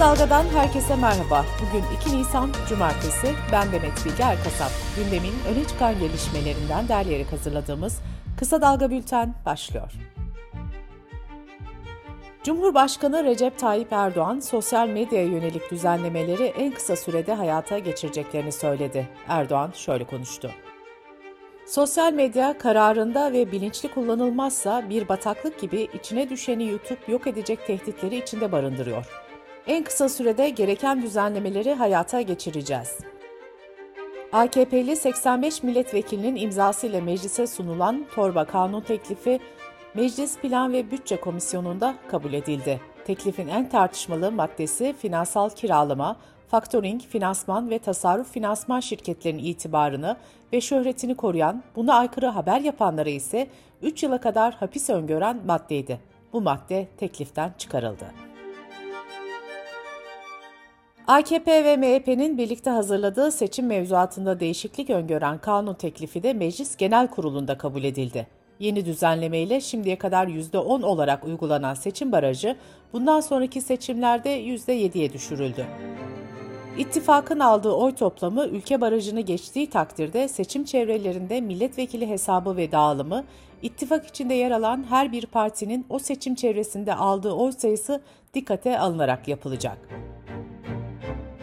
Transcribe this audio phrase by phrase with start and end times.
[0.00, 1.44] Kısa Dalga'dan herkese merhaba.
[1.60, 3.34] Bugün 2 Nisan Cumartesi.
[3.52, 4.70] Ben Demet Bilge Erkasap.
[4.96, 8.00] Gündemin öne çıkan gelişmelerinden derleyerek hazırladığımız
[8.38, 9.92] Kısa Dalga Bülten başlıyor.
[12.44, 19.08] Cumhurbaşkanı Recep Tayyip Erdoğan, sosyal medyaya yönelik düzenlemeleri en kısa sürede hayata geçireceklerini söyledi.
[19.28, 20.50] Erdoğan şöyle konuştu.
[21.66, 28.16] Sosyal medya kararında ve bilinçli kullanılmazsa bir bataklık gibi içine düşeni yutup yok edecek tehditleri
[28.16, 29.29] içinde barındırıyor.
[29.66, 32.98] En kısa sürede gereken düzenlemeleri hayata geçireceğiz.
[34.32, 39.40] AKP'li 85 milletvekilinin imzasıyla meclise sunulan torba kanun teklifi
[39.94, 42.80] Meclis Plan ve Bütçe Komisyonu'nda kabul edildi.
[43.06, 46.16] Teklifin en tartışmalı maddesi finansal kiralama,
[46.48, 50.16] faktoring, finansman ve tasarruf finansman şirketlerinin itibarını
[50.52, 53.46] ve şöhretini koruyan, buna aykırı haber yapanlara ise
[53.82, 56.00] 3 yıla kadar hapis öngören maddeydi.
[56.32, 58.19] Bu madde tekliften çıkarıldı.
[61.10, 67.58] AKP ve MHP'nin birlikte hazırladığı seçim mevzuatında değişiklik öngören kanun teklifi de Meclis Genel Kurulu'nda
[67.58, 68.26] kabul edildi.
[68.58, 72.56] Yeni düzenlemeyle şimdiye kadar %10 olarak uygulanan seçim barajı
[72.92, 75.66] bundan sonraki seçimlerde %7'ye düşürüldü.
[76.78, 83.24] İttifakın aldığı oy toplamı ülke barajını geçtiği takdirde seçim çevrelerinde milletvekili hesabı ve dağılımı,
[83.62, 88.00] ittifak içinde yer alan her bir partinin o seçim çevresinde aldığı oy sayısı
[88.34, 89.78] dikkate alınarak yapılacak.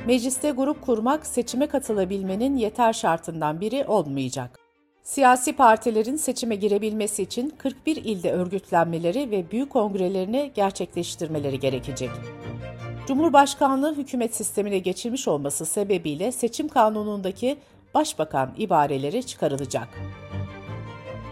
[0.08, 4.60] Mecliste grup kurmak seçime katılabilmenin yeter şartından biri olmayacak.
[5.04, 12.10] Siyasi partilerin seçime girebilmesi için 41 ilde örgütlenmeleri ve büyük kongrelerini gerçekleştirmeleri gerekecek.
[13.08, 17.58] Cumhurbaşkanlığı hükümet sistemine geçilmiş olması sebebiyle seçim kanunundaki
[17.94, 19.88] başbakan ibareleri çıkarılacak.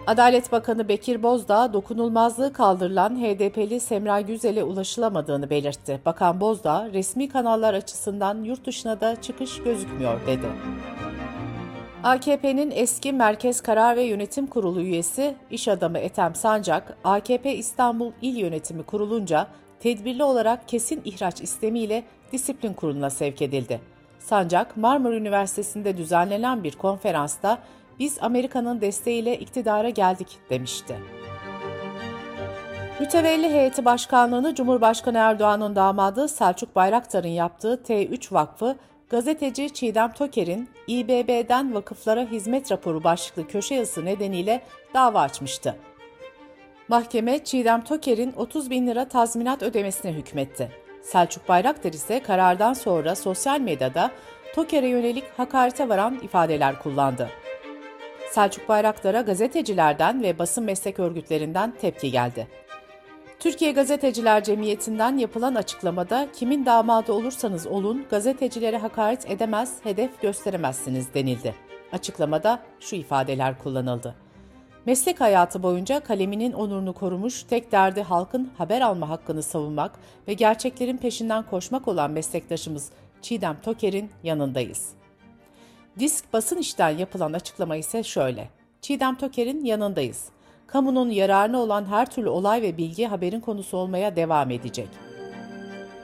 [0.08, 6.02] Adalet Bakanı Bekir Bozdağ, dokunulmazlığı kaldırılan HDP'li Semra Güzel'e ulaşılamadığını belirtti.
[6.06, 10.48] Bakan Bozdağ, resmi kanallar açısından yurt dışına da çıkış gözükmüyor dedi.
[12.04, 18.36] AKP'nin eski Merkez Karar ve Yönetim Kurulu üyesi iş adamı Ethem Sancak, AKP İstanbul İl
[18.36, 19.48] Yönetimi kurulunca
[19.80, 23.82] tedbirli olarak kesin ihraç istemiyle disiplin kuruluna sevk edildi.
[24.20, 27.60] Sancak, Marmara Üniversitesi'nde düzenlenen bir konferansta
[28.00, 30.96] biz Amerika'nın desteğiyle iktidara geldik demişti.
[33.00, 38.76] Mütevelli heyeti başkanlığını Cumhurbaşkanı Erdoğan'ın damadı Selçuk Bayraktar'ın yaptığı T3 Vakfı,
[39.10, 44.62] gazeteci Çiğdem Toker'in İBB'den vakıflara hizmet raporu başlıklı köşe yazısı nedeniyle
[44.94, 45.76] dava açmıştı.
[46.88, 50.72] Mahkeme Çiğdem Toker'in 30 bin lira tazminat ödemesine hükmetti.
[51.02, 54.12] Selçuk Bayraktar ise karardan sonra sosyal medyada
[54.56, 57.30] Toker'e yönelik hakarete varan ifadeler kullandı.
[58.32, 62.48] Selçuk Bayraktar'a gazetecilerden ve basın meslek örgütlerinden tepki geldi.
[63.40, 71.56] Türkiye Gazeteciler Cemiyeti'nden yapılan açıklamada kimin damadı olursanız olun gazetecilere hakaret edemez, hedef gösteremezsiniz denildi.
[71.92, 74.16] Açıklamada şu ifadeler kullanıldı.
[74.86, 79.92] Meslek hayatı boyunca kaleminin onurunu korumuş, tek derdi halkın haber alma hakkını savunmak
[80.28, 84.90] ve gerçeklerin peşinden koşmak olan meslektaşımız Çiğdem Toker'in yanındayız.
[86.00, 88.50] Disk basın işten yapılan açıklama ise şöyle.
[88.82, 90.26] Çiğdem Toker'in yanındayız.
[90.68, 94.88] Kamunun yararına olan her türlü olay ve bilgi haberin konusu olmaya devam edecek.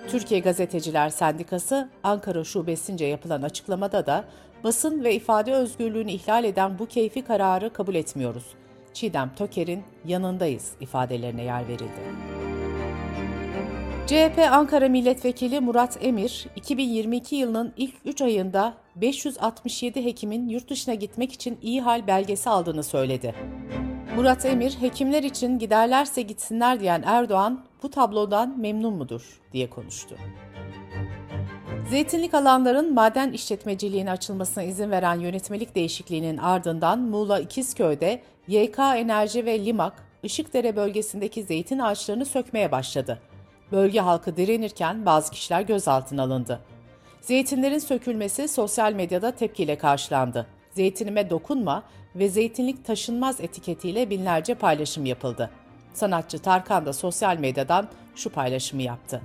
[0.07, 4.25] Türkiye Gazeteciler Sendikası Ankara Şubesince yapılan açıklamada da
[4.63, 8.46] basın ve ifade özgürlüğünü ihlal eden bu keyfi kararı kabul etmiyoruz.
[8.94, 12.31] Çiğdem Toker'in yanındayız ifadelerine yer verildi.
[14.11, 21.33] CHP Ankara Milletvekili Murat Emir, 2022 yılının ilk 3 ayında 567 hekimin yurt dışına gitmek
[21.33, 23.35] için iyi hal belgesi aldığını söyledi.
[24.16, 30.16] Murat Emir, hekimler için giderlerse gitsinler diyen Erdoğan, bu tablodan memnun mudur diye konuştu.
[31.89, 39.66] Zeytinlik alanların maden işletmeciliğine açılmasına izin veren yönetmelik değişikliğinin ardından Muğla İkizköy'de YK Enerji ve
[39.66, 39.93] Limak,
[40.23, 43.19] Işıkdere bölgesindeki zeytin ağaçlarını sökmeye başladı.
[43.72, 46.59] Bölge halkı direnirken bazı kişiler gözaltına alındı.
[47.22, 50.47] Zeytinlerin sökülmesi sosyal medyada tepkiyle karşılandı.
[50.72, 51.84] Zeytinime dokunma
[52.16, 55.50] ve zeytinlik taşınmaz etiketiyle binlerce paylaşım yapıldı.
[55.94, 59.22] Sanatçı Tarkan da sosyal medyadan şu paylaşımı yaptı.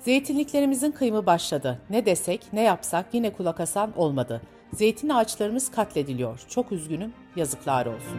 [0.00, 1.80] Zeytinliklerimizin kıyımı başladı.
[1.90, 4.42] Ne desek, ne yapsak yine kulak asan olmadı.
[4.72, 6.40] Zeytin ağaçlarımız katlediliyor.
[6.48, 8.18] Çok üzgünüm, yazıklar olsun.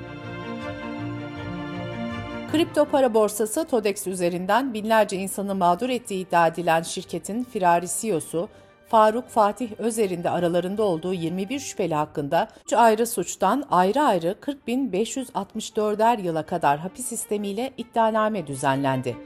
[2.54, 8.50] Kripto para borsası TODEX üzerinden binlerce insanı mağdur ettiği iddia edilen şirketin firari CEO'su
[8.88, 16.22] Faruk Fatih Özer'in de aralarında olduğu 21 şüpheli hakkında 3 ayrı suçtan ayrı ayrı 40.564'er
[16.22, 19.18] yıla kadar hapis sistemiyle iddianame düzenlendi.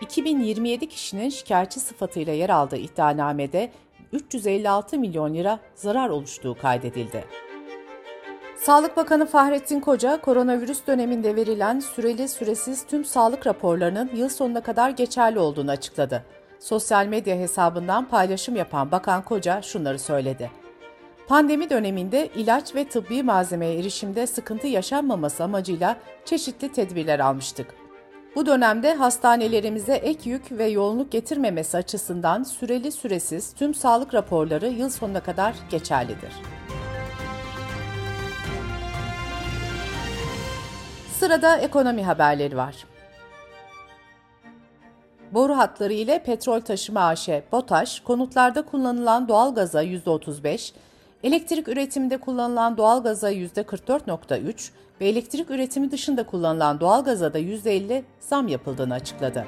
[0.00, 3.72] 2027 kişinin şikayetçi sıfatıyla yer aldığı iddianamede
[4.12, 7.24] 356 milyon lira zarar oluştuğu kaydedildi.
[8.62, 14.90] Sağlık Bakanı Fahrettin Koca, koronavirüs döneminde verilen süreli süresiz tüm sağlık raporlarının yıl sonuna kadar
[14.90, 16.24] geçerli olduğunu açıkladı.
[16.58, 20.50] Sosyal medya hesabından paylaşım yapan Bakan Koca şunları söyledi.
[21.28, 27.74] Pandemi döneminde ilaç ve tıbbi malzemeye erişimde sıkıntı yaşanmaması amacıyla çeşitli tedbirler almıştık.
[28.36, 34.90] Bu dönemde hastanelerimize ek yük ve yoğunluk getirmemesi açısından süreli süresiz tüm sağlık raporları yıl
[34.90, 36.57] sonuna kadar geçerlidir.
[41.28, 42.74] Sırada ekonomi haberleri var.
[45.32, 50.72] Boru hatları ile petrol taşıma AŞ BOTAŞ, konutlarda kullanılan doğal gaza %35,
[51.22, 54.70] elektrik üretiminde kullanılan doğal gaza %44.3
[55.00, 59.44] ve elektrik üretimi dışında kullanılan doğal gaza da %50 zam yapıldığını açıkladı.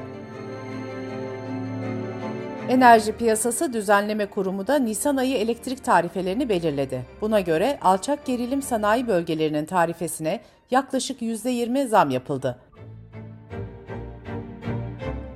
[2.68, 7.06] Enerji Piyasası Düzenleme Kurumu da Nisan ayı elektrik tarifelerini belirledi.
[7.20, 10.40] Buna göre alçak gerilim sanayi bölgelerinin tarifesine
[10.70, 12.58] yaklaşık %20 zam yapıldı.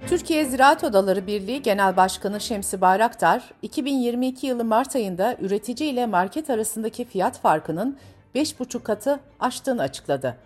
[0.06, 6.50] Türkiye Ziraat Odaları Birliği Genel Başkanı Şemsi Bayraktar, 2022 yılı Mart ayında üretici ile market
[6.50, 7.98] arasındaki fiyat farkının
[8.34, 10.36] 5,5 katı aştığını açıkladı.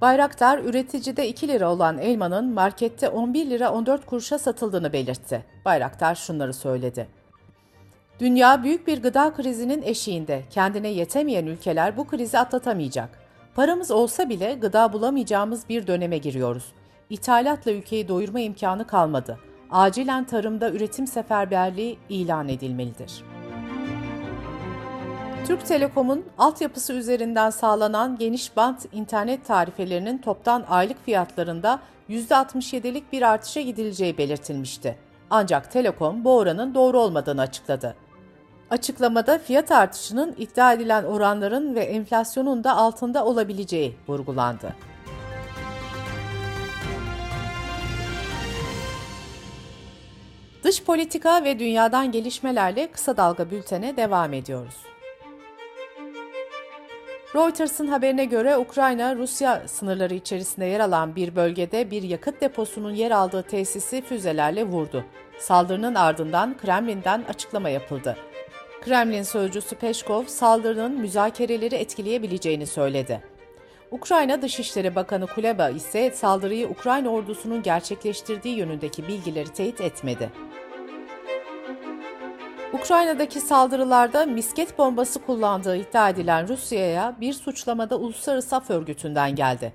[0.00, 5.44] Bayraktar, üreticide 2 lira olan elmanın markette 11 lira 14 kuruşa satıldığını belirtti.
[5.64, 7.08] Bayraktar şunları söyledi.
[8.20, 10.42] Dünya büyük bir gıda krizinin eşiğinde.
[10.50, 13.08] Kendine yetemeyen ülkeler bu krizi atlatamayacak.
[13.54, 16.72] Paramız olsa bile gıda bulamayacağımız bir döneme giriyoruz.
[17.10, 19.38] İthalatla ülkeyi doyurma imkanı kalmadı.
[19.70, 23.33] Acilen tarımda üretim seferberliği ilan edilmelidir.''
[25.46, 31.80] Türk Telekom'un altyapısı üzerinden sağlanan geniş bant internet tarifelerinin toptan aylık fiyatlarında
[32.10, 34.98] %67'lik bir artışa gidileceği belirtilmişti.
[35.30, 37.96] Ancak Telekom bu oranın doğru olmadığını açıkladı.
[38.70, 44.76] Açıklamada fiyat artışının iddia edilen oranların ve enflasyonun da altında olabileceği vurgulandı.
[50.62, 54.93] Dış politika ve dünyadan gelişmelerle kısa dalga bültene devam ediyoruz.
[57.34, 63.10] Reuters'ın haberine göre Ukrayna, Rusya sınırları içerisinde yer alan bir bölgede bir yakıt deposunun yer
[63.10, 65.04] aldığı tesisi füzelerle vurdu.
[65.38, 68.16] Saldırının ardından Kremlin'den açıklama yapıldı.
[68.80, 73.20] Kremlin sözcüsü Peşkov, saldırının müzakereleri etkileyebileceğini söyledi.
[73.90, 80.30] Ukrayna Dışişleri Bakanı Kuleba ise saldırıyı Ukrayna ordusunun gerçekleştirdiği yönündeki bilgileri teyit etmedi.
[82.74, 89.72] Ukrayna'daki saldırılarda misket bombası kullandığı iddia edilen Rusya'ya bir suçlamada Uluslararası Af Örgütü'nden geldi.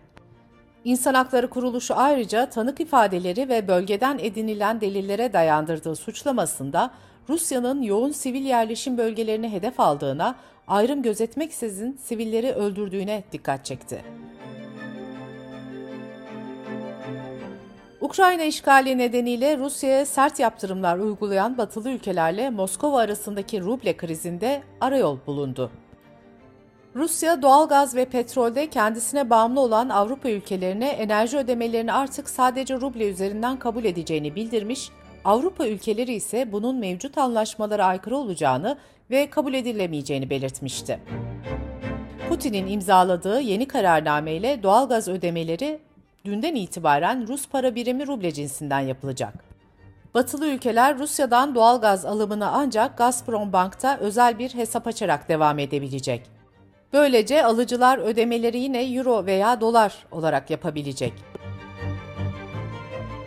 [0.83, 6.91] İnsan Hakları Kuruluşu ayrıca tanık ifadeleri ve bölgeden edinilen delillere dayandırdığı suçlamasında
[7.29, 10.35] Rusya'nın yoğun sivil yerleşim bölgelerini hedef aldığına,
[10.67, 14.03] ayrım gözetmeksizin sivilleri öldürdüğüne dikkat çekti.
[18.09, 25.71] Ukrayna işgali nedeniyle Rusya'ya sert yaptırımlar uygulayan batılı ülkelerle Moskova arasındaki ruble krizinde arayol bulundu.
[26.95, 33.59] Rusya doğalgaz ve petrolde kendisine bağımlı olan Avrupa ülkelerine enerji ödemelerini artık sadece ruble üzerinden
[33.59, 34.89] kabul edeceğini bildirmiş,
[35.25, 38.77] Avrupa ülkeleri ise bunun mevcut anlaşmalara aykırı olacağını
[39.11, 40.99] ve kabul edilemeyeceğini belirtmişti.
[42.29, 45.79] Putin'in imzaladığı yeni kararnameyle doğalgaz ödemeleri
[46.25, 49.33] dünden itibaren Rus para birimi ruble cinsinden yapılacak.
[50.13, 56.29] Batılı ülkeler Rusya'dan doğal gaz alımını ancak Gazprom Bank'ta özel bir hesap açarak devam edebilecek.
[56.93, 61.13] Böylece alıcılar ödemeleri yine euro veya dolar olarak yapabilecek.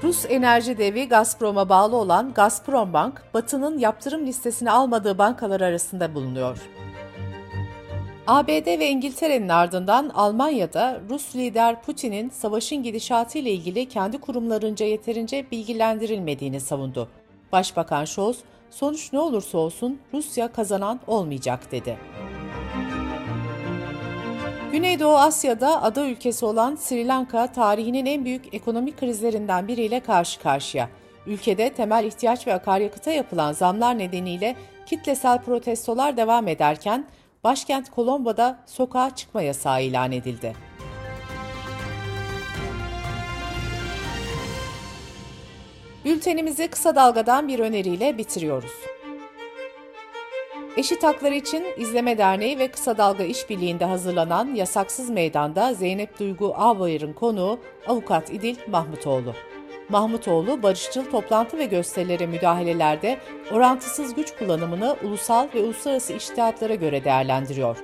[0.03, 6.59] Rus enerji devi Gazprom'a bağlı olan Gazprom Bank, Batı'nın yaptırım listesine almadığı bankalar arasında bulunuyor.
[8.27, 15.51] ABD ve İngiltere'nin ardından Almanya'da Rus lider Putin'in savaşın gidişatı ile ilgili kendi kurumlarınca yeterince
[15.51, 17.09] bilgilendirilmediğini savundu.
[17.53, 18.39] Başbakan Scholz,
[18.71, 21.99] sonuç ne olursa olsun Rusya kazanan olmayacak dedi.
[24.73, 30.89] Güneydoğu Asya'da ada ülkesi olan Sri Lanka tarihinin en büyük ekonomik krizlerinden biriyle karşı karşıya.
[31.27, 37.07] Ülkede temel ihtiyaç ve akaryakıta yapılan zamlar nedeniyle kitlesel protestolar devam ederken
[37.45, 40.53] başkent Colombo'da sokağa çıkma yasağı ilan edildi.
[46.05, 48.73] Bültenimizi kısa dalgadan bir öneriyle bitiriyoruz.
[50.77, 57.13] Eşit Haklar için İzleme Derneği ve Kısa Dalga İşbirliği'nde hazırlanan Yasaksız Meydan'da Zeynep Duygu Ağbayır'ın
[57.13, 59.35] konuğu Avukat İdil Mahmutoğlu.
[59.93, 63.19] Mahmutoğlu, barışçıl toplantı ve gösterilere müdahalelerde
[63.53, 67.77] orantısız güç kullanımını ulusal ve uluslararası iştihatlara göre değerlendiriyor.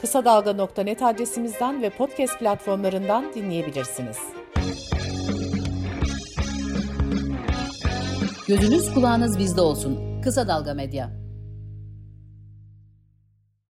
[0.00, 4.18] Kısa Dalga.net adresimizden ve podcast platformlarından dinleyebilirsiniz.
[8.48, 10.20] Gözünüz kulağınız bizde olsun.
[10.22, 11.21] Kısa Dalga Medya.